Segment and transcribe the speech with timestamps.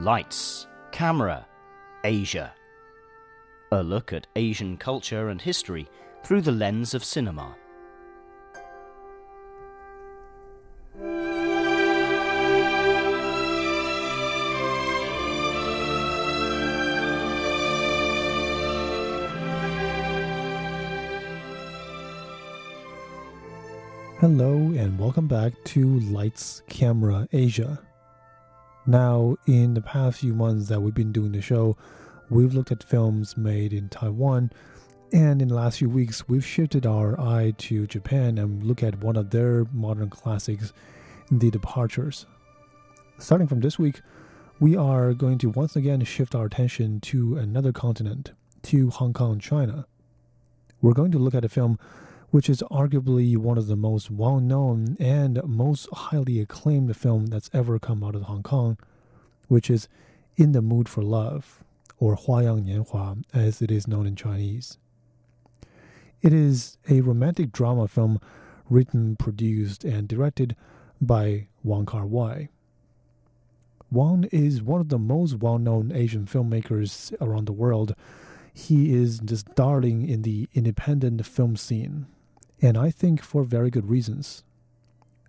[0.00, 1.44] Lights, Camera,
[2.04, 2.54] Asia.
[3.72, 5.88] A look at Asian culture and history
[6.22, 7.56] through the lens of cinema.
[24.20, 27.80] Hello, and welcome back to Lights Camera Asia.
[28.88, 31.76] Now, in the past few months that we've been doing the show,
[32.30, 34.50] we've looked at films made in Taiwan,
[35.12, 39.04] and in the last few weeks, we've shifted our eye to Japan and look at
[39.04, 40.72] one of their modern classics,
[41.30, 42.24] The Departures.
[43.18, 44.00] Starting from this week,
[44.58, 48.32] we are going to once again shift our attention to another continent,
[48.62, 49.86] to Hong Kong, China.
[50.80, 51.78] We're going to look at a film
[52.30, 57.50] which is arguably one of the most well known and most highly acclaimed film that's
[57.54, 58.76] ever come out of Hong Kong,
[59.48, 59.88] which is
[60.36, 61.64] In the Mood for Love,
[61.98, 64.76] or Huayang Nianhua, as it is known in Chinese.
[66.20, 68.20] It is a romantic drama film
[68.68, 70.54] written, produced, and directed
[71.00, 72.50] by Wong Kar Wai.
[73.90, 77.94] Wong is one of the most well known Asian filmmakers around the world.
[78.52, 82.06] He is just darling in the independent film scene
[82.60, 84.44] and I think for very good reasons.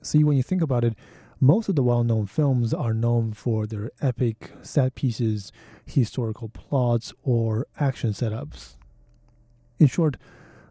[0.00, 0.94] See, when you think about it,
[1.40, 5.52] most of the well known films are known for their epic set pieces,
[5.86, 8.76] historical plots, or action setups.
[9.78, 10.16] In short,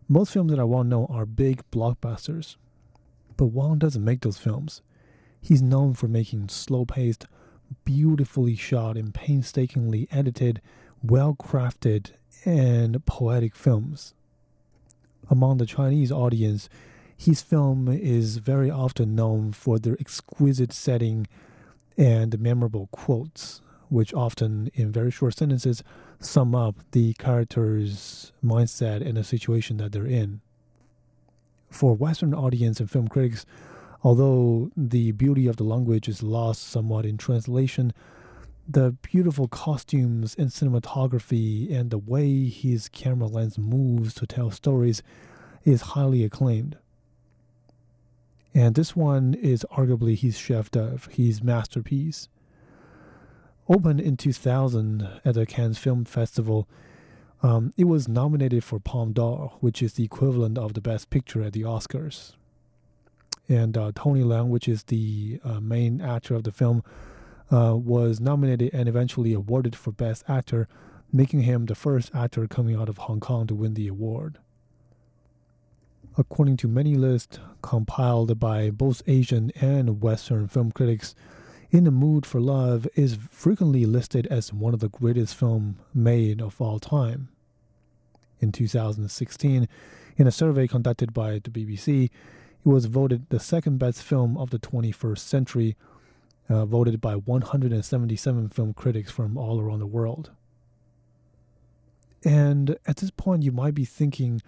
[0.10, 2.58] most films that are well known are big blockbusters.
[3.38, 4.82] But Wong doesn't make those films.
[5.40, 7.26] He's known for making slow paced,
[7.86, 10.62] beautifully shot, and painstakingly edited,
[11.02, 12.12] well crafted,
[12.44, 14.14] and poetic films
[15.30, 16.70] among the Chinese audience,
[17.16, 21.28] his film is very often known for their exquisite setting
[21.98, 25.84] and memorable quotes, which often, in very short sentences,
[26.20, 30.42] sum up the character's mindset and the situation that they're in.
[31.70, 33.46] For Western audience and film critics,
[34.04, 37.94] although the beauty of the language is lost somewhat in translation,
[38.68, 45.02] the beautiful costumes and cinematography and the way his camera lens moves to tell stories
[45.64, 46.78] is highly acclaimed.
[48.54, 52.28] And this one is arguably his chef d'oeuvre, his masterpiece.
[53.70, 56.68] Opened in 2000 at the Cannes Film Festival,
[57.44, 61.44] um, it was nominated for Palme d'Or, which is the equivalent of the Best Picture
[61.44, 62.34] at the Oscars.
[63.48, 66.84] And uh, Tony Leung, which is the uh, main actor of the film,
[67.52, 70.68] uh, was nominated and eventually awarded for Best Actor,
[71.12, 74.40] making him the first actor coming out of Hong Kong to win the award.
[76.18, 81.14] According to many lists compiled by both Asian and Western film critics,
[81.70, 86.42] In the Mood for Love is frequently listed as one of the greatest films made
[86.42, 87.30] of all time.
[88.40, 89.68] In 2016,
[90.18, 92.12] in a survey conducted by the BBC, it
[92.64, 95.76] was voted the second best film of the 21st century
[96.50, 100.32] uh, voted by 177 film critics from all around the world.
[102.24, 104.42] And at this point, you might be thinking,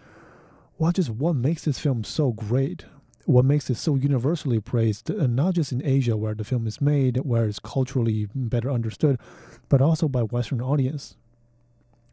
[0.78, 2.86] well, just what makes this film so great?
[3.26, 6.82] What makes it so universally praised, and not just in Asia where the film is
[6.82, 9.20] made, where it's culturally better understood,
[9.68, 11.16] but also by Western audience?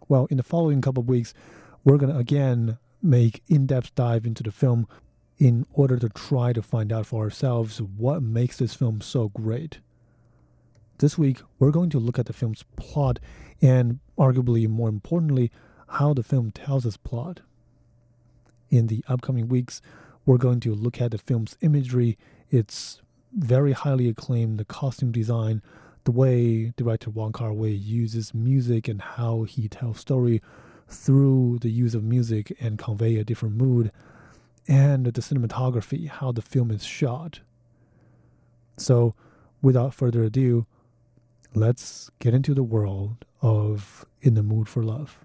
[0.08, 1.32] Well, in the following couple of weeks,
[1.84, 4.86] we're going to again make in-depth dive into the film
[5.38, 9.80] in order to try to find out for ourselves what makes this film so great.
[10.98, 13.19] This week, we're going to look at the film's plot
[13.60, 15.50] and, arguably more importantly,
[15.88, 17.41] how the film tells its plot.
[18.70, 19.82] In the upcoming weeks,
[20.24, 22.18] we're going to look at the film's imagery,
[22.50, 25.60] its very highly acclaimed costume design,
[26.04, 30.41] the way director Wong Kar Wai uses music and how he tells story
[30.88, 33.92] through the use of music and convey a different mood
[34.69, 37.41] and the cinematography, how the film is shot.
[38.77, 39.15] So,
[39.63, 40.66] without further ado,
[41.54, 45.18] let's get into the world of In the Mood for Love.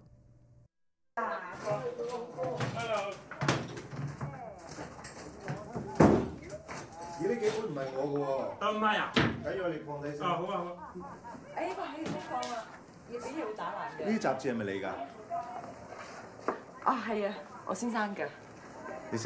[19.11, 19.25] This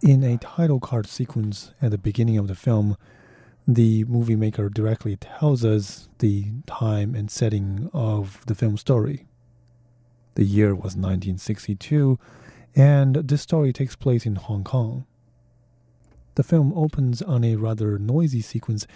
[0.00, 2.96] In a title card sequence at the beginning of the film,
[3.66, 9.26] the movie maker directly tells us the time and setting of the film story.
[10.36, 12.16] The year was 1962,
[12.76, 15.04] And this story takes place in Hong Kong.
[16.36, 18.86] The film opens on a rather noisy sequence,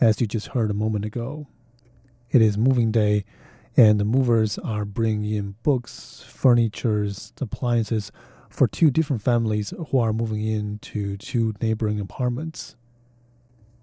[0.00, 1.46] as you just heard a moment ago.
[2.30, 3.24] It is moving day,
[3.76, 8.10] and the movers are bringing in books, furnitures, appliances
[8.48, 12.76] for two different families who are moving into two neighboring apartments.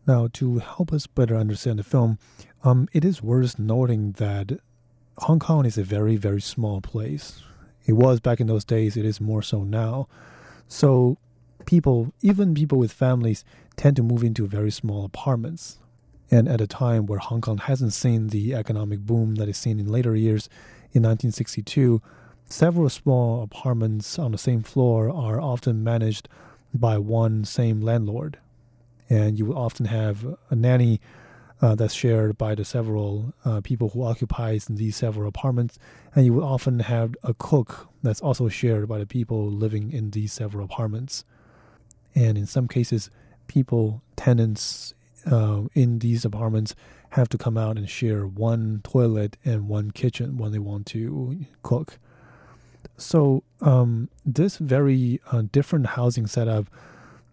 [0.08, 2.18] Now, to help us better understand the film,
[2.64, 4.60] um, it is worth noting that
[5.18, 7.44] Hong Kong is a very, very small place.
[7.86, 10.08] It was back in those days, it is more so now.
[10.68, 11.18] So,
[11.66, 13.44] people, even people with families,
[13.76, 15.80] tend to move into very small apartments.
[16.32, 19.80] And at a time where Hong Kong hasn't seen the economic boom that is seen
[19.80, 20.48] in later years,
[20.94, 22.02] in 1962,
[22.46, 26.30] several small apartments on the same floor are often managed
[26.74, 28.38] by one same landlord.
[29.10, 31.02] And you will often have a nanny
[31.62, 35.78] uh, that's shared by the several uh, people who occupies these several apartments,
[36.16, 40.12] and you will often have a cook that's also shared by the people living in
[40.12, 41.24] these several apartments.
[42.16, 43.10] And in some cases,
[43.48, 44.94] people, tenants
[45.26, 46.76] uh, in these apartments
[47.12, 51.46] have to come out and share one toilet and one kitchen when they want to
[51.64, 52.00] cook.
[52.98, 56.68] So um, this very uh, different housing setup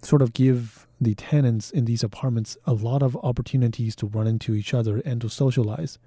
[0.02, 4.55] sort of give the tenants in these apartments a lot of opportunities to run into
[4.55, 5.99] each other and to socialize.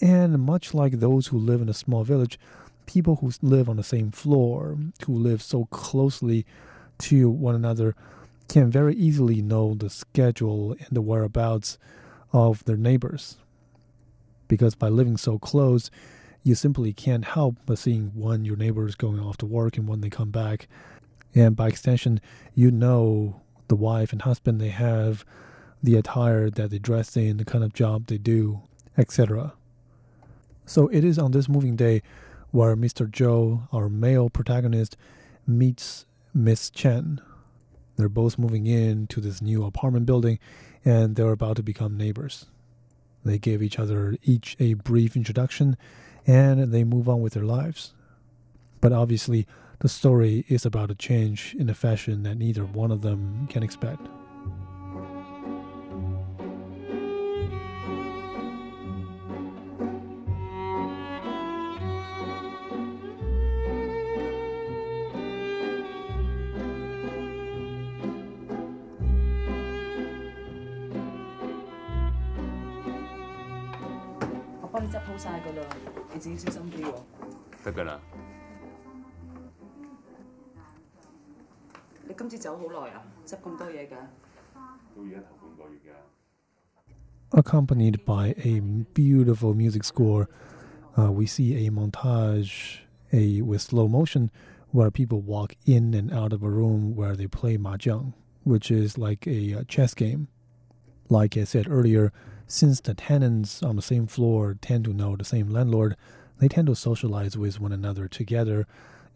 [0.00, 2.38] And much like those who live in a small village,
[2.86, 4.76] people who live on the same floor,
[5.06, 6.46] who live so closely
[6.98, 7.94] to one another,
[8.48, 11.78] can very easily know the schedule and the whereabouts
[12.32, 13.36] of their neighbors.
[14.48, 15.90] Because by living so close,
[16.42, 19.86] you simply can't help but seeing when your neighbor is going off to work and
[19.86, 20.66] when they come back.
[21.34, 22.20] And by extension,
[22.54, 25.24] you know the wife and husband they have,
[25.82, 28.62] the attire that they dress in, the kind of job they do,
[28.96, 29.52] etc.
[30.64, 32.02] So it is on this moving day
[32.50, 33.06] where Mr.
[33.10, 34.96] Zhou, our male protagonist,
[35.46, 37.20] meets Miss Chen.
[37.98, 40.38] They're both moving in to this new apartment building
[40.84, 42.46] and they're about to become neighbors.
[43.24, 45.76] They give each other each a brief introduction
[46.24, 47.92] and they move on with their lives.
[48.80, 49.48] But obviously,
[49.80, 53.64] the story is about a change in a fashion that neither one of them can
[53.64, 54.06] expect.
[74.87, 75.67] 我帮你执好晒噶啦，
[76.13, 76.93] 你自己小心啲喎。
[77.65, 77.99] 得㗎啦。
[82.07, 83.03] 你今次走好耐啊？
[83.25, 83.89] 执咁多嘢㗎？
[84.55, 85.93] 到而家头半个月㗎。
[87.41, 88.61] Accompanied by a
[88.93, 90.27] beautiful music score,
[90.95, 92.77] uh, we see a montage
[93.11, 94.29] a with slow motion
[94.71, 98.13] where people walk in and out of a room where they play mahjong,
[98.45, 100.27] which is like a uh, chess game.
[101.09, 102.11] Like I said earlier,
[102.48, 105.96] since the tenants on the same floor tend to know the same landlord,
[106.38, 108.66] they tend to socialize with one another together.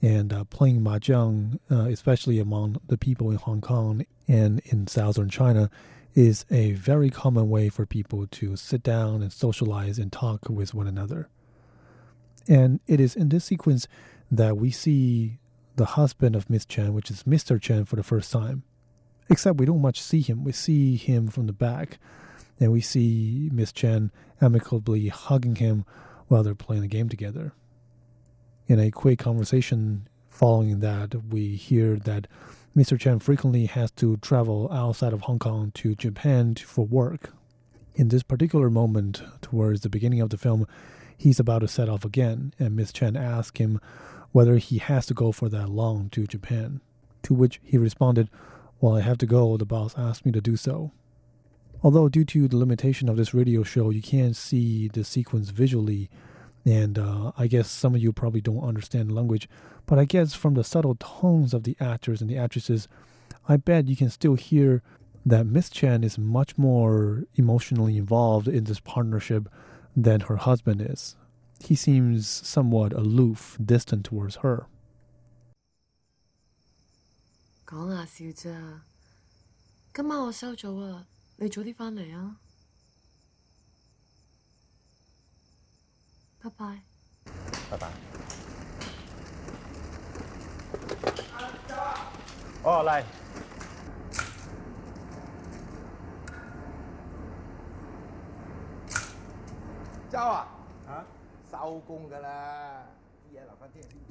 [0.00, 5.30] And uh, playing mahjong, uh, especially among the people in Hong Kong and in southern
[5.30, 5.70] China,
[6.14, 10.74] is a very common way for people to sit down and socialize and talk with
[10.74, 11.28] one another.
[12.48, 13.86] And it is in this sequence
[14.30, 15.38] that we see
[15.76, 17.60] the husband of Miss Chen, which is Mr.
[17.60, 18.62] Chen, for the first time.
[19.30, 20.44] Except we don't much see him.
[20.44, 21.98] We see him from the back,
[22.60, 25.84] and we see Miss Chen amicably hugging him
[26.28, 27.52] while they're playing the game together.
[28.66, 32.26] In a quick conversation following that, we hear that
[32.76, 32.98] Mr.
[32.98, 37.34] Chen frequently has to travel outside of Hong Kong to Japan for work.
[37.94, 40.66] In this particular moment, towards the beginning of the film,
[41.18, 43.78] he's about to set off again, and Miss Chen asks him
[44.32, 46.80] whether he has to go for that long to Japan.
[47.24, 48.30] To which he responded,
[48.80, 50.92] Well, I have to go, the boss asked me to do so.
[51.83, 56.09] Although, due to the limitation of this radio show, you can't see the sequence visually,
[56.65, 59.47] and uh, I guess some of you probably don't understand the language,
[59.85, 62.87] but I guess from the subtle tones of the actors and the actresses,
[63.47, 64.81] I bet you can still hear
[65.25, 69.47] that Miss Chen is much more emotionally involved in this partnership
[69.95, 71.15] than her husband is.
[71.63, 74.67] He seems somewhat aloof, distant towards her.
[77.65, 78.49] 讲下笑啫。
[79.93, 81.05] 今晚我收咗啊，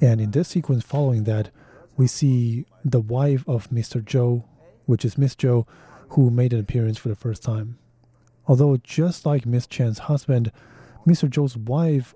[0.02, 1.50] and in this sequence following that,
[1.96, 4.04] we see the wife of Mr.
[4.04, 4.44] Zhou,
[4.86, 5.66] which is Miss Zhou,
[6.12, 7.77] who made an appearance for the first time.
[8.48, 10.51] Although, just like Miss Chen's husband,
[11.08, 11.30] Mr.
[11.30, 12.13] Zhou's wife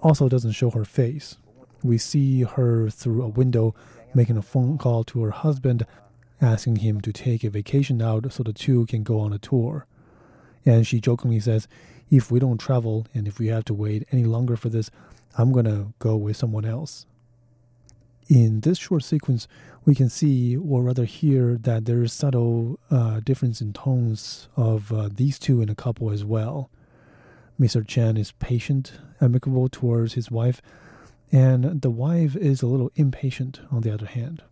[0.00, 1.36] also doesn't show her face.
[1.82, 3.74] We see her through a window
[4.14, 5.86] making a phone call to her husband,
[6.40, 9.86] asking him to take a vacation out so the two can go on a tour.
[10.64, 11.68] And she jokingly says,
[12.10, 14.90] If we don't travel and if we have to wait any longer for this,
[15.38, 17.06] I'm gonna go with someone else.
[18.28, 19.46] In this short sequence,
[19.84, 24.92] we can see, or rather hear, that there is subtle uh, difference in tones of
[24.92, 26.68] uh, these two in a couple as well.
[27.60, 27.86] Mr.
[27.86, 30.60] Chen is patient, amicable towards his wife,
[31.30, 34.42] and the wife is a little impatient on the other hand.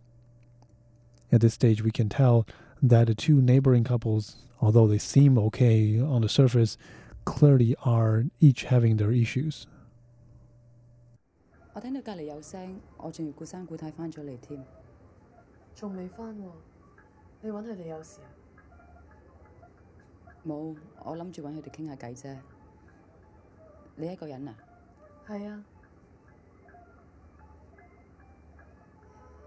[1.29, 2.47] At this stage, we can tell
[2.81, 6.77] that the two neighboring couples, although they seem okay on the surface,
[7.25, 9.67] clearly are each having their issues.
[11.74, 14.64] 我聽到隔離有聲，我仲要顧生顧太翻咗嚟添。
[15.74, 16.50] 仲未翻喎？
[17.42, 18.28] 你揾佢哋有事啊？
[20.46, 22.36] 冇，我諗住揾佢哋傾下偈啫。
[23.96, 24.54] 你一個人啊？
[25.26, 25.64] 係啊，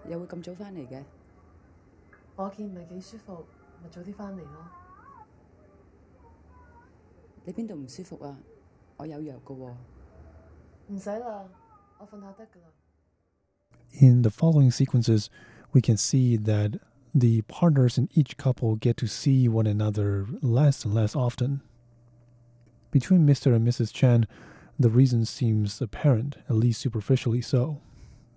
[0.07, 1.03] 又會咁早翻嚟嘅？
[2.35, 3.45] 我見唔係幾舒服，
[3.83, 4.67] 咪早啲翻嚟咯。
[7.45, 8.37] 你邊度唔舒服啊？
[8.97, 9.73] 我有藥㗎喎。
[10.87, 11.49] 唔使啦，我瞓下得㗎啦。
[13.92, 15.30] In the following sequences,
[15.72, 16.80] we can see that
[17.14, 21.62] the partners in each couple get to see one another less and less often.
[22.90, 23.54] Between Mr.
[23.54, 23.92] and Mrs.
[23.92, 24.26] Chen,
[24.78, 27.80] the reason seems apparent, at least superficially so.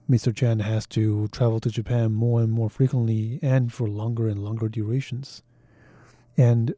[0.09, 0.35] Mr.
[0.35, 4.67] Chen has to travel to Japan more and more frequently and for longer and longer
[4.67, 5.43] durations.
[6.35, 6.73] And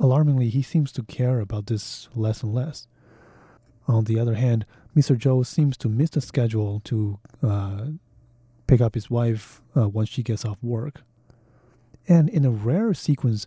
[0.00, 2.88] alarmingly, he seems to care about this less and less.
[3.86, 4.64] On the other hand,
[4.96, 5.16] Mr.
[5.16, 7.86] Zhou seems to miss the schedule to uh,
[8.66, 11.02] pick up his wife uh, once she gets off work.
[12.08, 13.46] And in a rare sequence,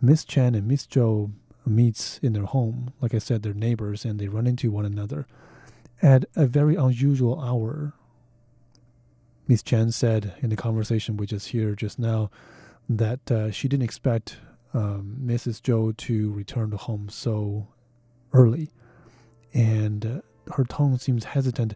[0.00, 1.32] Miss Chen and Miss Zhou
[1.66, 2.92] meets in their home.
[3.00, 5.26] Like I said, they're neighbors and they run into one another
[6.02, 7.92] at a very unusual hour.
[9.46, 12.30] Miss Chen said in the conversation we just hear just now
[12.88, 14.38] that uh, she didn't expect
[14.72, 15.60] um, Mrs.
[15.60, 17.68] Zhou to return to home so
[18.32, 18.70] early,
[19.52, 21.74] and uh, her tone seems hesitant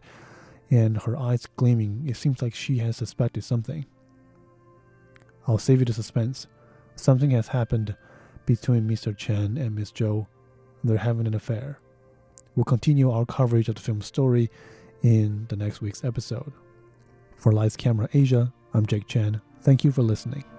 [0.69, 2.03] and her eyes gleaming.
[2.07, 3.85] It seems like she has suspected something.
[5.47, 6.47] I'll save you the suspense.
[6.95, 7.95] Something has happened
[8.45, 9.15] between Mr.
[9.15, 10.27] Chen and Miss Zhou.
[10.83, 11.79] They're having an affair.
[12.55, 14.49] We'll continue our coverage of the film's story
[15.03, 16.53] in the next week's episode.
[17.35, 19.41] For Lights Camera Asia, I'm Jake Chen.
[19.61, 20.45] Thank you for listening.